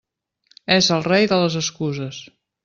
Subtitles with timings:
[0.75, 2.25] És el rei de les excuses.